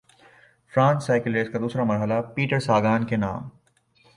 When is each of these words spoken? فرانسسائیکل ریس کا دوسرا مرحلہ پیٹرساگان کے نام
فرانسسائیکل 0.73 1.35
ریس 1.35 1.49
کا 1.49 1.59
دوسرا 1.59 1.83
مرحلہ 1.83 2.21
پیٹرساگان 2.35 3.05
کے 3.05 3.17
نام 3.17 3.47